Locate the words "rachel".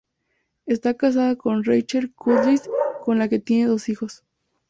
1.63-2.11